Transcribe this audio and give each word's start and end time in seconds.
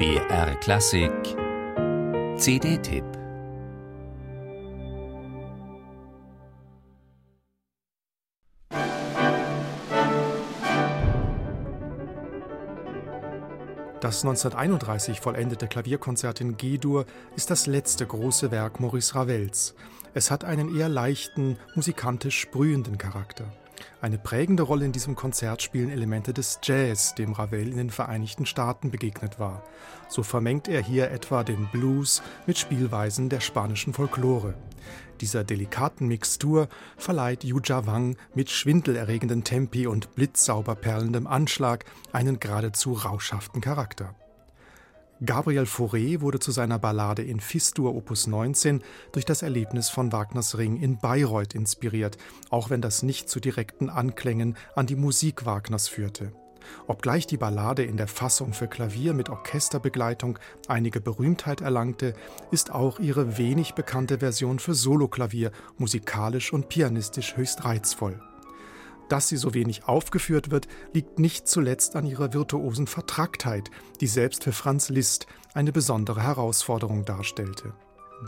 BR 0.00 0.54
Klassik 0.60 1.12
CD-Tipp 2.38 3.04
Das 14.00 14.24
1931 14.24 15.20
vollendete 15.20 15.68
Klavierkonzert 15.68 16.40
in 16.40 16.56
G-Dur 16.56 17.04
ist 17.36 17.50
das 17.50 17.66
letzte 17.66 18.06
große 18.06 18.50
Werk 18.50 18.80
Maurice 18.80 19.14
Ravels. 19.14 19.74
Es 20.14 20.30
hat 20.30 20.44
einen 20.44 20.74
eher 20.74 20.88
leichten, 20.88 21.58
musikantisch 21.74 22.40
sprühenden 22.40 22.96
Charakter. 22.96 23.52
Eine 24.00 24.18
prägende 24.18 24.62
Rolle 24.62 24.84
in 24.84 24.92
diesem 24.92 25.16
Konzert 25.16 25.62
spielen 25.62 25.90
Elemente 25.90 26.32
des 26.32 26.60
Jazz, 26.62 27.14
dem 27.14 27.32
Ravel 27.32 27.68
in 27.68 27.76
den 27.76 27.90
Vereinigten 27.90 28.46
Staaten 28.46 28.90
begegnet 28.90 29.38
war. 29.38 29.62
So 30.08 30.22
vermengt 30.22 30.68
er 30.68 30.82
hier 30.82 31.10
etwa 31.10 31.44
den 31.44 31.66
Blues 31.68 32.22
mit 32.46 32.58
Spielweisen 32.58 33.28
der 33.28 33.40
spanischen 33.40 33.92
Folklore. 33.92 34.54
Dieser 35.20 35.44
delikaten 35.44 36.08
Mixtur 36.08 36.68
verleiht 36.96 37.44
Yuja 37.44 37.86
Wang 37.86 38.16
mit 38.34 38.50
schwindelerregenden 38.50 39.44
Tempi 39.44 39.86
und 39.86 40.14
blitzsauber 40.14 40.74
perlendem 40.74 41.26
Anschlag 41.26 41.84
einen 42.12 42.40
geradezu 42.40 42.94
rauschhaften 42.94 43.60
Charakter. 43.60 44.14
Gabriel 45.24 45.64
Fauré 45.64 46.22
wurde 46.22 46.38
zu 46.38 46.50
seiner 46.50 46.78
Ballade 46.78 47.22
in 47.22 47.40
Fistur 47.40 47.94
Opus 47.94 48.26
19 48.26 48.82
durch 49.12 49.26
das 49.26 49.42
Erlebnis 49.42 49.90
von 49.90 50.12
Wagners 50.12 50.56
Ring 50.56 50.78
in 50.78 50.96
Bayreuth 50.96 51.54
inspiriert, 51.54 52.16
auch 52.48 52.70
wenn 52.70 52.80
das 52.80 53.02
nicht 53.02 53.28
zu 53.28 53.38
direkten 53.38 53.90
Anklängen 53.90 54.56
an 54.74 54.86
die 54.86 54.96
Musik 54.96 55.44
Wagners 55.44 55.88
führte. 55.88 56.32
Obgleich 56.86 57.26
die 57.26 57.36
Ballade 57.36 57.82
in 57.82 57.98
der 57.98 58.08
Fassung 58.08 58.54
für 58.54 58.66
Klavier 58.66 59.12
mit 59.12 59.28
Orchesterbegleitung 59.28 60.38
einige 60.68 61.02
Berühmtheit 61.02 61.60
erlangte, 61.60 62.14
ist 62.50 62.70
auch 62.70 62.98
ihre 62.98 63.36
wenig 63.36 63.74
bekannte 63.74 64.18
Version 64.18 64.58
für 64.58 64.74
Soloklavier 64.74 65.52
musikalisch 65.76 66.50
und 66.50 66.70
pianistisch 66.70 67.36
höchst 67.36 67.64
reizvoll. 67.66 68.20
Dass 69.10 69.26
sie 69.26 69.36
so 69.36 69.54
wenig 69.54 69.88
aufgeführt 69.88 70.52
wird, 70.52 70.68
liegt 70.92 71.18
nicht 71.18 71.48
zuletzt 71.48 71.96
an 71.96 72.06
ihrer 72.06 72.32
virtuosen 72.32 72.86
Vertracktheit, 72.86 73.68
die 74.00 74.06
selbst 74.06 74.44
für 74.44 74.52
Franz 74.52 74.88
Liszt 74.88 75.26
eine 75.52 75.72
besondere 75.72 76.22
Herausforderung 76.22 77.04
darstellte. 77.04 77.74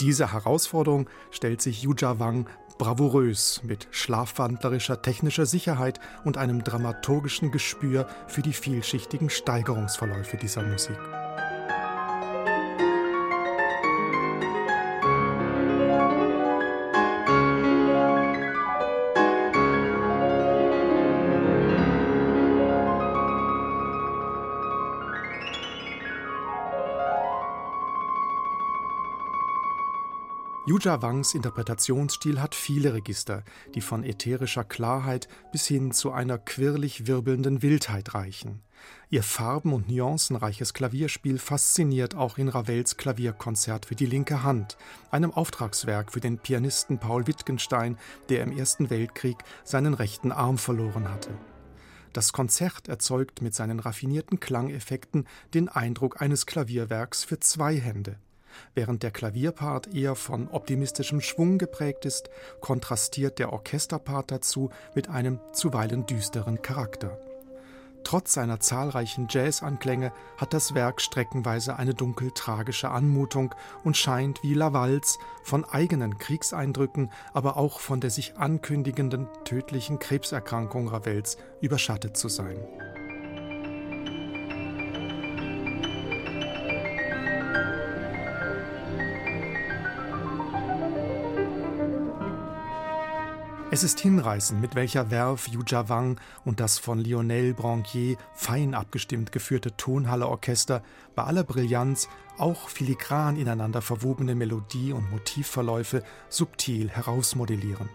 Diese 0.00 0.32
Herausforderung 0.32 1.08
stellt 1.30 1.62
sich 1.62 1.82
Yuja 1.82 2.18
Wang 2.18 2.48
bravourös 2.78 3.62
mit 3.62 3.86
schlafwandlerischer 3.92 5.02
technischer 5.02 5.46
Sicherheit 5.46 6.00
und 6.24 6.36
einem 6.36 6.64
dramaturgischen 6.64 7.52
Gespür 7.52 8.08
für 8.26 8.42
die 8.42 8.52
vielschichtigen 8.52 9.30
Steigerungsverläufe 9.30 10.36
dieser 10.36 10.64
Musik. 10.64 10.98
Yuja 30.64 31.02
Wangs 31.02 31.34
Interpretationsstil 31.34 32.40
hat 32.40 32.54
viele 32.54 32.94
Register, 32.94 33.42
die 33.74 33.80
von 33.80 34.04
ätherischer 34.04 34.62
Klarheit 34.62 35.26
bis 35.50 35.66
hin 35.66 35.90
zu 35.90 36.12
einer 36.12 36.38
quirlig 36.38 37.08
wirbelnden 37.08 37.62
Wildheit 37.62 38.14
reichen. 38.14 38.62
Ihr 39.10 39.24
farben- 39.24 39.72
und 39.72 39.90
nuancenreiches 39.90 40.72
Klavierspiel 40.72 41.38
fasziniert 41.38 42.14
auch 42.14 42.38
in 42.38 42.48
Ravels 42.48 42.96
Klavierkonzert 42.96 43.86
für 43.86 43.96
die 43.96 44.06
linke 44.06 44.44
Hand, 44.44 44.76
einem 45.10 45.32
Auftragswerk 45.32 46.12
für 46.12 46.20
den 46.20 46.38
Pianisten 46.38 46.98
Paul 46.98 47.26
Wittgenstein, 47.26 47.98
der 48.28 48.44
im 48.44 48.56
Ersten 48.56 48.88
Weltkrieg 48.88 49.38
seinen 49.64 49.94
rechten 49.94 50.30
Arm 50.30 50.58
verloren 50.58 51.08
hatte. 51.10 51.30
Das 52.12 52.32
Konzert 52.32 52.86
erzeugt 52.86 53.42
mit 53.42 53.52
seinen 53.52 53.80
raffinierten 53.80 54.38
Klangeffekten 54.38 55.26
den 55.54 55.68
Eindruck 55.68 56.22
eines 56.22 56.46
Klavierwerks 56.46 57.24
für 57.24 57.40
zwei 57.40 57.80
Hände. 57.80 58.16
Während 58.74 59.02
der 59.02 59.10
Klavierpart 59.10 59.94
eher 59.94 60.14
von 60.14 60.48
optimistischem 60.48 61.20
Schwung 61.20 61.58
geprägt 61.58 62.04
ist, 62.04 62.30
kontrastiert 62.60 63.38
der 63.38 63.52
Orchesterpart 63.52 64.30
dazu 64.30 64.70
mit 64.94 65.08
einem 65.08 65.40
zuweilen 65.52 66.06
düsteren 66.06 66.62
Charakter. 66.62 67.18
Trotz 68.04 68.34
seiner 68.34 68.60
zahlreichen 68.60 69.28
Jazzanklänge 69.30 70.12
hat 70.36 70.52
das 70.52 70.74
Werk 70.74 71.00
streckenweise 71.00 71.76
eine 71.76 71.94
dunkel-tragische 71.94 72.90
Anmutung 72.90 73.54
und 73.84 73.96
scheint 73.96 74.42
wie 74.42 74.54
Lavals 74.54 75.18
von 75.44 75.64
eigenen 75.64 76.18
Kriegseindrücken, 76.18 77.10
aber 77.32 77.56
auch 77.56 77.80
von 77.80 78.00
der 78.00 78.10
sich 78.10 78.36
ankündigenden 78.36 79.28
tödlichen 79.44 79.98
Krebserkrankung 79.98 80.88
Ravels 80.88 81.36
überschattet 81.60 82.16
zu 82.16 82.28
sein. 82.28 82.58
Es 93.72 93.82
ist 93.82 94.00
hinreißend, 94.00 94.60
mit 94.60 94.74
welcher 94.74 95.10
Werf 95.10 95.48
Yuja 95.48 95.88
Wang 95.88 96.20
und 96.44 96.60
das 96.60 96.78
von 96.78 96.98
Lionel 96.98 97.54
Branquier 97.54 98.18
fein 98.34 98.74
abgestimmt 98.74 99.32
geführte 99.32 99.74
Tonhalle-Orchester 99.78 100.82
bei 101.14 101.24
aller 101.24 101.42
Brillanz 101.42 102.10
auch 102.36 102.68
filigran 102.68 103.36
ineinander 103.36 103.80
verwobene 103.80 104.34
Melodie- 104.34 104.92
und 104.92 105.10
Motivverläufe 105.10 106.02
subtil 106.28 106.90
herausmodellieren. 106.90 107.88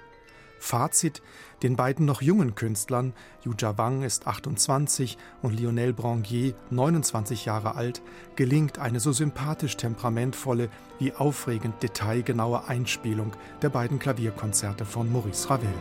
Fazit: 0.59 1.21
Den 1.63 1.75
beiden 1.75 2.05
noch 2.05 2.21
jungen 2.21 2.55
Künstlern, 2.55 3.13
Yuja 3.43 3.77
Wang 3.77 4.03
ist 4.03 4.27
28 4.27 5.17
und 5.41 5.59
Lionel 5.59 5.93
Branguier 5.93 6.53
29 6.69 7.45
Jahre 7.45 7.75
alt, 7.75 8.01
gelingt 8.35 8.79
eine 8.79 8.99
so 8.99 9.11
sympathisch 9.11 9.77
temperamentvolle 9.77 10.69
wie 10.99 11.13
aufregend 11.13 11.81
detailgenaue 11.81 12.67
Einspielung 12.67 13.31
der 13.61 13.69
beiden 13.69 13.99
Klavierkonzerte 13.99 14.85
von 14.85 15.11
Maurice 15.11 15.49
Ravel. 15.49 15.73